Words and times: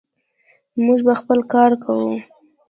موږ 0.85 0.99
به 1.05 1.13
خپل 1.19 1.39
کار 1.53 1.71
کوو. 1.83 2.11